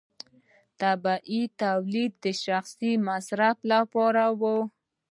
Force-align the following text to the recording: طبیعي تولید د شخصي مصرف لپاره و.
طبیعي 0.81 1.41
تولید 1.63 2.11
د 2.23 2.25
شخصي 2.45 2.91
مصرف 3.07 3.57
لپاره 3.71 4.23
و. 4.39 4.41